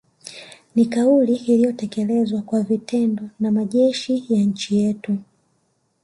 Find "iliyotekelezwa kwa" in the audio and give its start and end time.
1.35-2.63